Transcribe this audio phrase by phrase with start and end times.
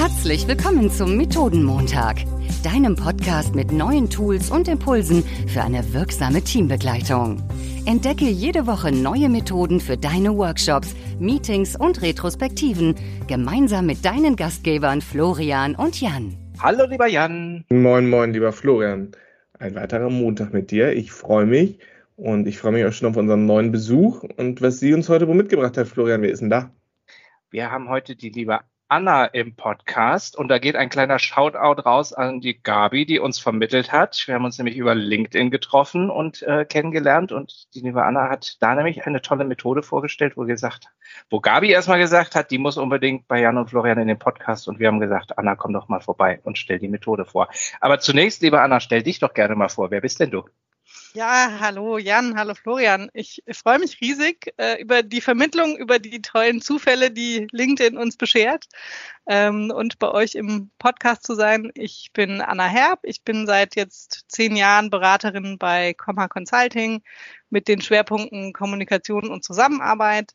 [0.00, 2.24] Herzlich willkommen zum Methodenmontag,
[2.64, 7.46] deinem Podcast mit neuen Tools und Impulsen für eine wirksame Teambegleitung.
[7.84, 12.94] Entdecke jede Woche neue Methoden für deine Workshops, Meetings und Retrospektiven
[13.28, 16.34] gemeinsam mit deinen Gastgebern Florian und Jan.
[16.60, 17.66] Hallo lieber Jan.
[17.68, 19.10] Moin, moin, lieber Florian.
[19.58, 20.94] Ein weiterer Montag mit dir.
[20.94, 21.78] Ich freue mich
[22.16, 25.28] und ich freue mich auch schon auf unseren neuen Besuch und was sie uns heute
[25.28, 25.88] wo mitgebracht hat.
[25.88, 26.70] Florian, wer ist denn da?
[27.50, 28.60] Wir haben heute die liebe
[28.90, 33.38] Anna im Podcast und da geht ein kleiner Shoutout raus an die Gabi, die uns
[33.38, 34.24] vermittelt hat.
[34.26, 38.56] Wir haben uns nämlich über LinkedIn getroffen und äh, kennengelernt und die liebe Anna hat
[38.60, 40.86] da nämlich eine tolle Methode vorgestellt, wo gesagt,
[41.30, 44.66] wo Gabi erstmal gesagt hat, die muss unbedingt bei Jan und Florian in den Podcast
[44.66, 47.48] und wir haben gesagt, Anna, komm doch mal vorbei und stell die Methode vor.
[47.80, 49.92] Aber zunächst, liebe Anna, stell dich doch gerne mal vor.
[49.92, 50.44] Wer bist denn du?
[51.12, 53.10] Ja, hallo Jan, hallo Florian.
[53.14, 58.16] Ich freue mich riesig äh, über die Vermittlung, über die tollen Zufälle, die LinkedIn uns
[58.16, 58.66] beschert
[59.26, 61.72] ähm, und bei euch im Podcast zu sein.
[61.74, 63.00] Ich bin Anna Herb.
[63.02, 67.02] Ich bin seit jetzt zehn Jahren Beraterin bei Comma Consulting
[67.48, 70.34] mit den Schwerpunkten Kommunikation und Zusammenarbeit.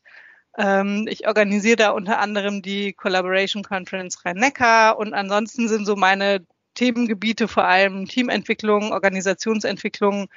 [0.58, 6.46] Ähm, ich organisiere da unter anderem die Collaboration Conference Rhein-Neckar und ansonsten sind so meine
[6.76, 10.28] Themengebiete, vor allem Teamentwicklung, Organisationsentwicklung.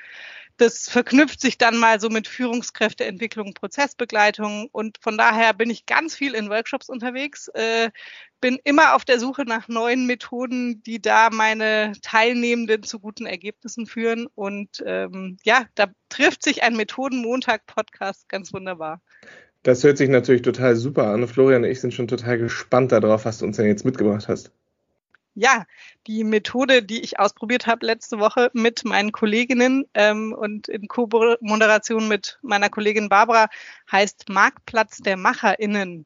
[0.58, 6.16] Das verknüpft sich dann mal so mit Führungskräfteentwicklung, Prozessbegleitung und von daher bin ich ganz
[6.16, 7.92] viel in Workshops unterwegs, äh,
[8.42, 13.86] bin immer auf der Suche nach neuen Methoden, die da meine Teilnehmenden zu guten Ergebnissen
[13.86, 19.02] führen und ähm, ja, da trifft sich ein Methodenmontag-Podcast ganz wunderbar.
[19.64, 21.26] Das hört sich natürlich total super an.
[21.28, 24.52] Florian und ich sind schon total gespannt darauf, was du uns denn jetzt mitgebracht hast.
[25.40, 25.66] Ja,
[26.06, 32.09] die Methode, die ich ausprobiert habe letzte Woche mit meinen Kolleginnen ähm, und in Co-Moderation
[32.09, 33.48] mit meiner Kollegin Barbara,
[33.90, 36.06] heißt Marktplatz der MacherInnen.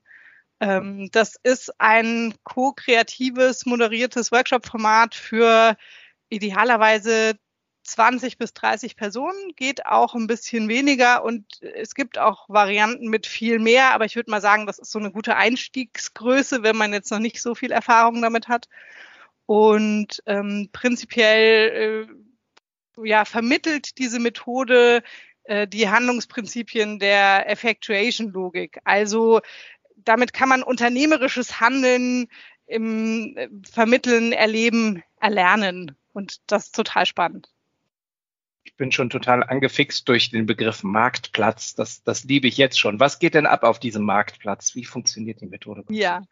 [0.60, 5.78] Ähm, das ist ein co-kreatives, moderiertes Workshop-Format für
[6.30, 7.34] idealerweise
[7.86, 13.26] 20 bis 30 Personen, geht auch ein bisschen weniger und es gibt auch Varianten mit
[13.26, 16.94] viel mehr, aber ich würde mal sagen, das ist so eine gute Einstiegsgröße, wenn man
[16.94, 18.70] jetzt noch nicht so viel Erfahrung damit hat
[19.46, 22.08] und ähm, prinzipiell
[22.98, 25.04] äh, ja, vermittelt diese Methode
[25.44, 28.80] äh, die Handlungsprinzipien der Effectuation-Logik.
[28.84, 29.42] Also
[29.98, 32.28] damit kann man unternehmerisches Handeln
[32.66, 35.96] im äh, Vermitteln, Erleben, Erlernen.
[36.14, 37.50] Und das ist total spannend.
[38.66, 41.76] Ich bin schon total angefixt durch den Begriff Marktplatz.
[41.76, 43.00] Das, das liebe ich jetzt schon.
[43.00, 44.76] Was geht denn ab auf diesem Marktplatz?
[44.76, 45.84] Wie funktioniert die Methode?
[45.90, 46.24] Ja,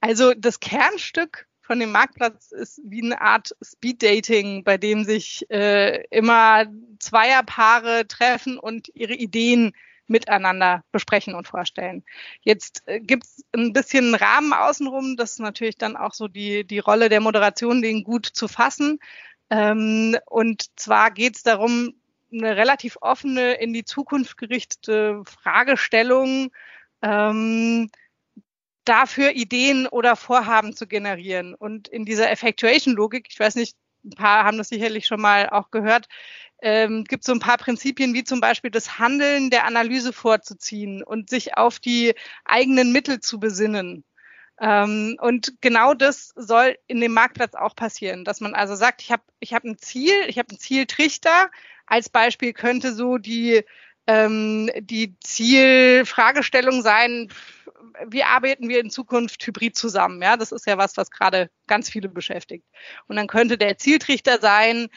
[0.00, 6.04] also das Kernstück von dem Marktplatz ist wie eine Art Speed-Dating, bei dem sich äh,
[6.10, 6.66] immer
[6.98, 9.72] Zweierpaare treffen und ihre Ideen
[10.06, 12.04] miteinander besprechen und vorstellen.
[12.42, 16.64] Jetzt äh, gibt es ein bisschen Rahmen außenrum, das ist natürlich dann auch so die,
[16.64, 18.98] die Rolle der Moderation, den gut zu fassen.
[19.48, 21.94] Ähm, und zwar geht es darum,
[22.30, 26.50] eine relativ offene, in die Zukunft gerichtete Fragestellung
[27.00, 27.90] ähm,
[28.84, 31.54] dafür Ideen oder Vorhaben zu generieren.
[31.54, 35.70] Und in dieser Effectuation-Logik, ich weiß nicht, ein paar haben das sicherlich schon mal auch
[35.70, 36.08] gehört,
[36.60, 41.30] ähm, gibt so ein paar Prinzipien wie zum Beispiel das Handeln der Analyse vorzuziehen und
[41.30, 42.14] sich auf die
[42.44, 44.04] eigenen Mittel zu besinnen.
[44.60, 49.10] Ähm, und genau das soll in dem Marktplatz auch passieren, dass man also sagt, ich
[49.10, 51.50] habe ich hab ein Ziel, ich habe einen Zieltrichter.
[51.86, 53.64] Als Beispiel könnte so die
[54.06, 57.30] ähm, die Zielfragestellung sein,
[58.08, 60.20] wie arbeiten wir in Zukunft hybrid zusammen?
[60.22, 62.66] Ja, das ist ja was, was gerade ganz viele beschäftigt.
[63.06, 64.88] Und dann könnte der Zieltrichter sein,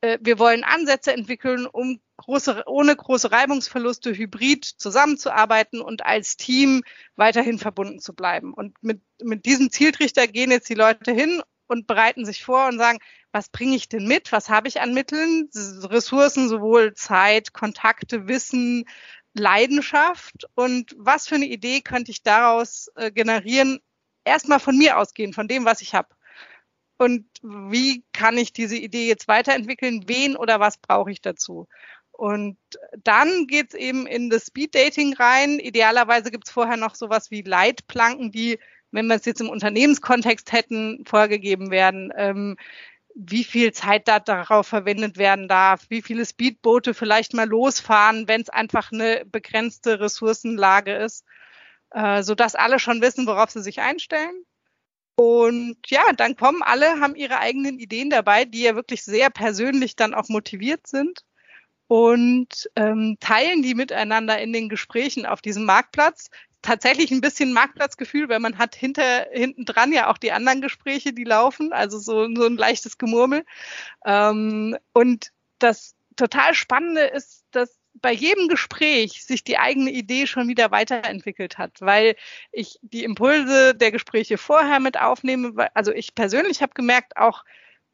[0.00, 6.82] äh, wir wollen Ansätze entwickeln, um große, ohne große Reibungsverluste hybrid zusammenzuarbeiten und als Team
[7.16, 8.54] weiterhin verbunden zu bleiben.
[8.54, 12.78] Und mit, mit diesem Zieltrichter gehen jetzt die Leute hin und bereiten sich vor und
[12.78, 12.98] sagen,
[13.32, 14.32] was bringe ich denn mit?
[14.32, 15.50] Was habe ich an Mitteln?
[15.54, 18.84] Ressourcen, sowohl Zeit, Kontakte, Wissen,
[19.38, 23.80] Leidenschaft und was für eine Idee könnte ich daraus äh, generieren?
[24.24, 26.08] Erstmal von mir ausgehen, von dem, was ich habe.
[26.98, 30.04] Und wie kann ich diese Idee jetzt weiterentwickeln?
[30.06, 31.68] Wen oder was brauche ich dazu?
[32.12, 32.56] Und
[33.04, 35.58] dann geht's eben in das Speed Dating rein.
[35.58, 38.58] Idealerweise gibt's vorher noch sowas wie Leitplanken, die,
[38.90, 42.12] wenn wir es jetzt im Unternehmenskontext hätten, vorgegeben werden.
[42.16, 42.56] Ähm,
[43.18, 48.42] wie viel Zeit da darauf verwendet werden darf, wie viele Speedboote vielleicht mal losfahren, wenn
[48.42, 51.24] es einfach eine begrenzte Ressourcenlage ist,
[51.92, 54.44] äh, so dass alle schon wissen, worauf sie sich einstellen.
[55.14, 59.96] Und ja, dann kommen alle, haben ihre eigenen Ideen dabei, die ja wirklich sehr persönlich
[59.96, 61.24] dann auch motiviert sind
[61.88, 66.28] und ähm, teilen die miteinander in den Gesprächen auf diesem Marktplatz
[66.66, 71.12] tatsächlich ein bisschen Marktplatzgefühl, weil man hat hinter, hinten dran ja auch die anderen Gespräche,
[71.12, 73.44] die laufen, also so, so ein leichtes Gemurmel.
[74.04, 75.30] Ähm, und
[75.60, 81.56] das total Spannende ist, dass bei jedem Gespräch sich die eigene Idee schon wieder weiterentwickelt
[81.56, 82.16] hat, weil
[82.50, 85.68] ich die Impulse der Gespräche vorher mit aufnehme.
[85.72, 87.44] Also ich persönlich habe gemerkt, auch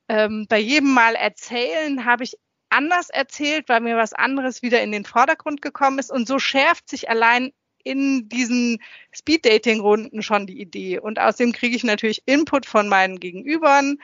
[0.08, 2.38] ähm, bei jedem Mal erzählen habe ich
[2.70, 6.10] anders erzählt, weil mir was anderes wieder in den Vordergrund gekommen ist.
[6.10, 7.52] Und so schärft sich allein
[7.84, 8.79] in diesen
[9.12, 10.99] Speed-Dating-Runden schon die Idee.
[10.99, 13.99] Und außerdem kriege ich natürlich Input von meinen Gegenübern.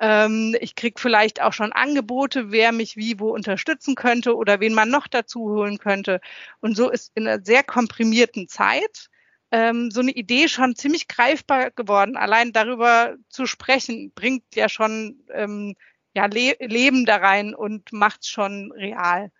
[0.00, 4.74] Ähm, ich kriege vielleicht auch schon Angebote, wer mich wie wo unterstützen könnte oder wen
[4.74, 6.20] man noch dazu holen könnte.
[6.60, 9.08] Und so ist in einer sehr komprimierten Zeit
[9.52, 12.16] ähm, so eine Idee schon ziemlich greifbar geworden.
[12.16, 15.76] Allein darüber zu sprechen, bringt ja schon ähm,
[16.14, 19.30] ja, Le Leben da rein und macht schon real.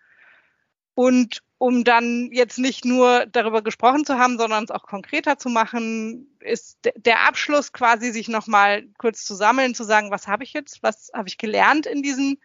[0.93, 5.49] Und um dann jetzt nicht nur darüber gesprochen zu haben, sondern es auch konkreter zu
[5.49, 10.53] machen, ist der Abschluss quasi sich nochmal kurz zu sammeln, zu sagen, was habe ich
[10.53, 12.39] jetzt, was habe ich gelernt in diesen,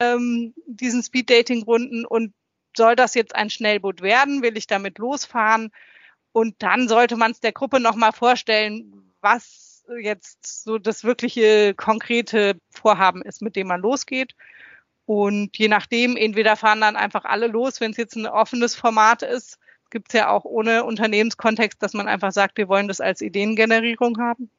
[0.00, 2.32] ähm, diesen Speed-Dating-Runden und
[2.76, 4.42] soll das jetzt ein Schnellboot werden?
[4.42, 5.70] Will ich damit losfahren?
[6.32, 12.58] Und dann sollte man es der Gruppe nochmal vorstellen, was jetzt so das wirkliche konkrete
[12.70, 14.34] Vorhaben ist, mit dem man losgeht.
[15.06, 19.22] Und je nachdem, entweder fahren dann einfach alle los, wenn es jetzt ein offenes Format
[19.22, 19.58] ist,
[19.90, 24.18] gibt es ja auch ohne Unternehmenskontext, dass man einfach sagt, wir wollen das als Ideengenerierung
[24.18, 24.50] haben.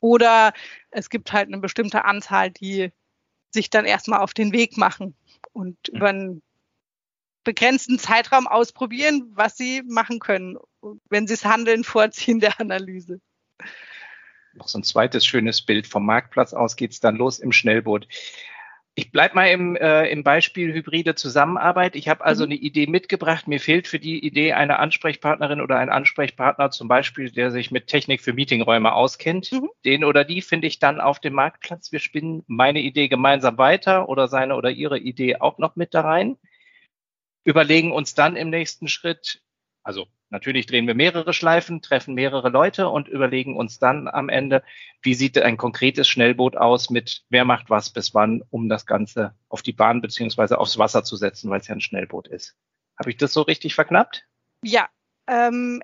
[0.00, 0.52] Oder
[0.90, 2.92] es gibt halt eine bestimmte Anzahl, die
[3.50, 5.14] sich dann erstmal auf den Weg machen
[5.52, 6.42] und über einen
[7.44, 10.58] begrenzten Zeitraum ausprobieren, was sie machen können,
[11.08, 13.20] wenn sie das Handeln vorziehen der Analyse.
[14.54, 15.86] Noch so ein zweites schönes Bild.
[15.86, 18.06] Vom Marktplatz aus geht's dann los im Schnellboot.
[18.94, 21.96] Ich bleib mal im, äh, im Beispiel hybride Zusammenarbeit.
[21.96, 22.52] Ich habe also mhm.
[22.52, 23.48] eine Idee mitgebracht.
[23.48, 27.86] Mir fehlt für die Idee eine Ansprechpartnerin oder ein Ansprechpartner, zum Beispiel, der sich mit
[27.86, 29.50] Technik für Meetingräume auskennt.
[29.50, 29.70] Mhm.
[29.86, 31.90] Den oder die finde ich dann auf dem Marktplatz.
[31.90, 36.02] Wir spinnen meine Idee gemeinsam weiter oder seine oder ihre Idee auch noch mit da
[36.02, 36.36] rein.
[37.44, 39.40] Überlegen uns dann im nächsten Schritt,
[39.82, 44.62] also Natürlich drehen wir mehrere Schleifen, treffen mehrere Leute und überlegen uns dann am Ende,
[45.02, 49.34] wie sieht ein konkretes Schnellboot aus mit wer macht was bis wann, um das Ganze
[49.50, 52.56] auf die Bahn beziehungsweise aufs Wasser zu setzen, weil es ja ein Schnellboot ist.
[52.98, 54.26] Habe ich das so richtig verknappt?
[54.64, 54.88] Ja,
[55.26, 55.82] ähm,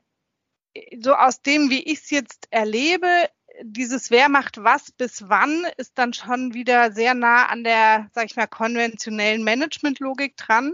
[0.99, 3.29] so aus dem, wie ich es jetzt erlebe,
[3.63, 8.25] dieses Wer macht was bis wann ist dann schon wieder sehr nah an der, sag
[8.25, 10.73] ich mal, konventionellen Managementlogik dran.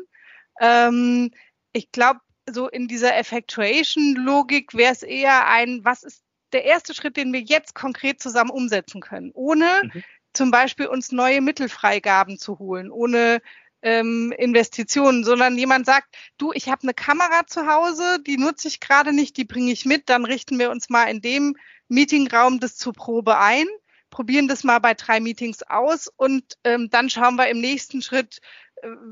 [0.61, 1.33] Ähm,
[1.73, 2.21] ich glaube,
[2.51, 7.41] so in dieser Effectuation-Logik wäre es eher ein, was ist der erste Schritt, den wir
[7.41, 10.03] jetzt konkret zusammen umsetzen können, ohne mhm.
[10.33, 13.41] zum Beispiel uns neue Mittelfreigaben zu holen, ohne
[13.83, 18.81] ähm, Investitionen, sondern jemand sagt, du, ich habe eine Kamera zu Hause, die nutze ich
[18.81, 21.57] gerade nicht, die bringe ich mit, dann richten wir uns mal in dem
[21.89, 23.67] Meetingraum das zur Probe ein,
[24.11, 28.41] probieren das mal bei drei Meetings aus und ähm, dann schauen wir im nächsten Schritt,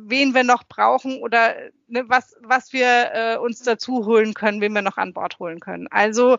[0.05, 1.55] wen wir noch brauchen oder
[1.89, 5.61] ne, was, was wir äh, uns dazu holen können, wen wir noch an Bord holen
[5.61, 5.89] können.
[5.91, 6.39] Also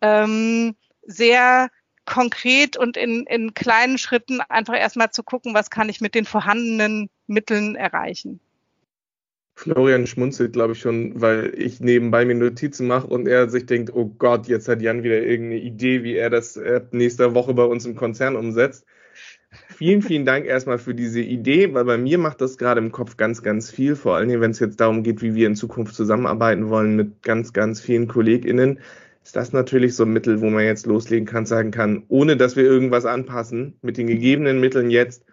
[0.00, 1.68] ähm, sehr
[2.04, 6.24] konkret und in, in kleinen Schritten einfach erstmal zu gucken, was kann ich mit den
[6.24, 8.40] vorhandenen Mitteln erreichen.
[9.56, 13.92] Florian schmunzelt, glaube ich, schon, weil ich nebenbei mir Notizen mache und er sich denkt,
[13.92, 17.64] oh Gott, jetzt hat Jan wieder irgendeine Idee, wie er das äh, nächste Woche bei
[17.64, 18.86] uns im Konzern umsetzt
[19.78, 23.16] vielen, vielen Dank erstmal für diese Idee, weil bei mir macht das gerade im Kopf
[23.16, 26.68] ganz, ganz viel, vor allem wenn es jetzt darum geht, wie wir in Zukunft zusammenarbeiten
[26.68, 28.80] wollen mit ganz, ganz vielen KollegInnen,
[29.22, 32.56] ist das natürlich so ein Mittel, wo man jetzt loslegen kann, sagen kann, ohne dass
[32.56, 35.24] wir irgendwas anpassen, mit den gegebenen Mitteln jetzt,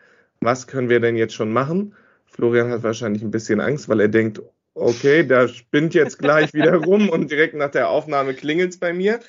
[0.42, 1.96] was können wir denn jetzt schon machen?
[2.28, 4.44] Florian hat wahrscheinlich ein bisschen Angst, weil er denkt,
[4.76, 8.94] okay, da spinnt jetzt gleich wieder rum und direkt nach der Aufnahme klingelt es bei
[8.94, 9.22] mir.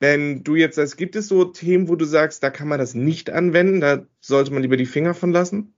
[0.00, 2.94] Wenn du jetzt sagst, gibt es so Themen, wo du sagst, da kann man das
[2.94, 5.74] nicht anwenden, da sollte man lieber die Finger von lassen?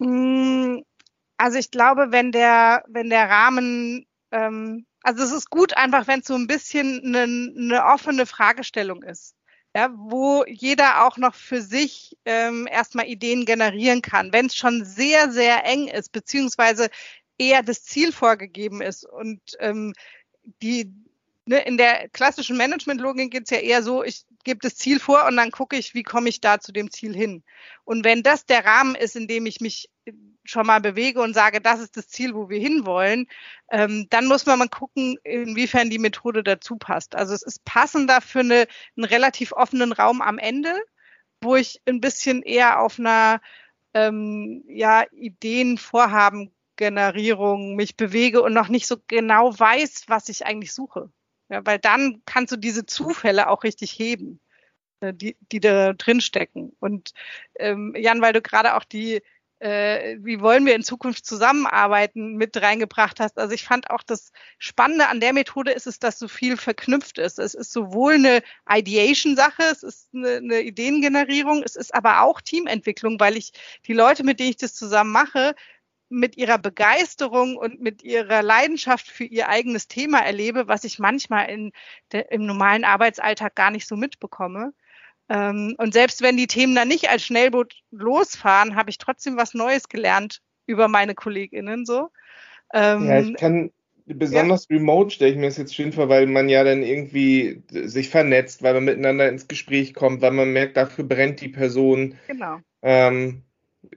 [0.00, 0.84] Hm,
[1.36, 6.20] also ich glaube, wenn der, wenn der Rahmen, ähm, also es ist gut einfach, wenn
[6.20, 9.36] es so ein bisschen eine, eine offene Fragestellung ist.
[9.74, 14.32] Ja, wo jeder auch noch für sich ähm, erstmal Ideen generieren kann.
[14.32, 16.90] Wenn es schon sehr, sehr eng ist, beziehungsweise
[17.38, 19.94] eher das Ziel vorgegeben ist und ähm,
[20.62, 20.92] die,
[21.46, 25.26] ne, in der klassischen Management-Logik geht es ja eher so, ich gebe das Ziel vor
[25.26, 27.42] und dann gucke ich, wie komme ich da zu dem Ziel hin.
[27.84, 29.88] Und wenn das der Rahmen ist, in dem ich mich
[30.44, 33.28] schon mal bewege und sage, das ist das Ziel, wo wir hinwollen,
[33.70, 37.14] ähm, dann muss man mal gucken, inwiefern die Methode dazu passt.
[37.14, 40.74] Also es ist passender für eine, einen relativ offenen Raum am Ende,
[41.40, 43.40] wo ich ein bisschen eher auf einer
[43.94, 50.46] ähm, ja, Ideen, Vorhaben Generierung mich bewege und noch nicht so genau weiß, was ich
[50.46, 51.10] eigentlich suche.
[51.52, 54.40] Ja, weil dann kannst du diese Zufälle auch richtig heben,
[55.00, 56.74] äh, die, die da drin stecken.
[56.80, 57.12] Und
[57.58, 59.20] ähm, Jan, weil du gerade auch die
[59.62, 63.38] äh, wie wollen wir in Zukunft zusammenarbeiten, mit reingebracht hast.
[63.38, 67.18] Also ich fand auch das Spannende an der Methode ist es, dass so viel verknüpft
[67.18, 67.38] ist.
[67.38, 73.20] Es ist sowohl eine Ideation-Sache, es ist eine, eine Ideengenerierung, es ist aber auch Teamentwicklung,
[73.20, 73.52] weil ich
[73.86, 75.54] die Leute, mit denen ich das zusammen mache,
[76.12, 81.48] mit ihrer Begeisterung und mit ihrer Leidenschaft für ihr eigenes Thema erlebe, was ich manchmal
[81.48, 81.72] in
[82.12, 84.72] der, im normalen Arbeitsalltag gar nicht so mitbekomme.
[85.28, 89.54] Ähm, und selbst wenn die Themen dann nicht als Schnellboot losfahren, habe ich trotzdem was
[89.54, 92.10] Neues gelernt über meine KollegInnen so.
[92.74, 93.70] Ähm, ja, ich kann
[94.04, 94.76] besonders ja.
[94.76, 98.62] remote stelle ich mir das jetzt schön vor, weil man ja dann irgendwie sich vernetzt,
[98.62, 102.16] weil man miteinander ins Gespräch kommt, weil man merkt, dafür brennt die Person.
[102.26, 102.58] Genau.
[102.82, 103.42] Ähm,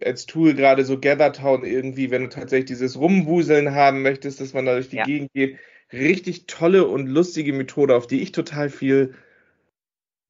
[0.04, 4.66] als Tool gerade so Gathertown irgendwie, wenn du tatsächlich dieses Rumwuseln haben möchtest, dass man
[4.66, 5.04] da durch die ja.
[5.04, 5.58] Gegend geht.
[5.94, 9.14] Richtig tolle und lustige Methode, auf die ich total viel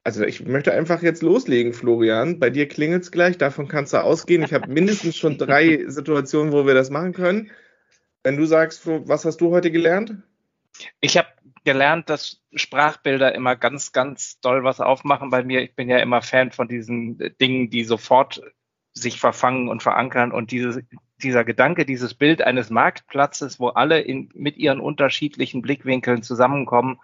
[0.06, 2.40] also ich möchte einfach jetzt loslegen, Florian.
[2.40, 4.44] Bei dir klingelt's gleich, davon kannst du ausgehen.
[4.44, 7.50] Ich habe mindestens schon drei Situationen, wo wir das machen können.
[8.22, 10.16] Wenn du sagst, was hast du heute gelernt?
[11.02, 11.30] Ich habe
[11.64, 15.64] gelernt, dass Sprachbilder immer ganz, ganz doll was aufmachen bei mir.
[15.64, 18.44] Ich bin ja immer Fan von diesen Dingen, die sofort
[18.96, 20.80] sich verfangen und verankern und dieses,
[21.22, 27.00] dieser Gedanke, dieses Bild eines Marktplatzes, wo alle in, mit ihren unterschiedlichen Blickwinkeln zusammenkommen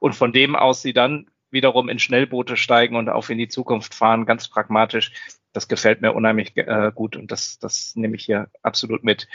[0.00, 3.94] und von dem aus sie dann wiederum in Schnellboote steigen und auf in die Zukunft
[3.94, 5.12] fahren, ganz pragmatisch.
[5.52, 9.28] Das gefällt mir unheimlich äh, gut und das, das nehme ich hier absolut mit.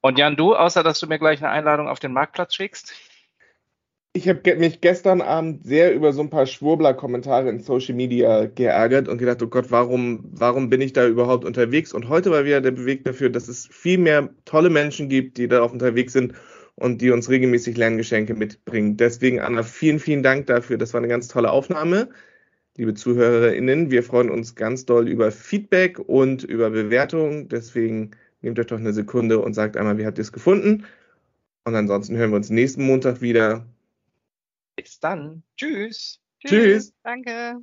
[0.00, 2.94] Und Jan, du, außer dass du mir gleich eine Einladung auf den Marktplatz schickst?
[4.12, 9.06] Ich habe mich gestern Abend sehr über so ein paar Schwurbler-Kommentare in Social Media geärgert
[9.06, 11.92] und gedacht, oh Gott, warum, warum bin ich da überhaupt unterwegs?
[11.92, 15.46] Und heute war wieder der Beweg dafür, dass es viel mehr tolle Menschen gibt, die
[15.46, 16.34] da unterwegs sind
[16.74, 18.96] und die uns regelmäßig Lerngeschenke mitbringen.
[18.96, 20.76] Deswegen, Anna, vielen, vielen Dank dafür.
[20.76, 22.08] Das war eine ganz tolle Aufnahme.
[22.76, 27.48] Liebe ZuhörerInnen, wir freuen uns ganz doll über Feedback und über Bewertungen.
[27.48, 30.84] Deswegen nehmt euch doch eine Sekunde und sagt einmal, wie habt ihr es gefunden?
[31.64, 33.66] Und ansonsten hören wir uns nächsten Montag wieder.
[34.82, 35.42] Bis dann.
[35.56, 36.20] Tschüss.
[36.40, 36.50] Tschüss.
[36.50, 36.94] Tschüss.
[37.02, 37.60] Danke.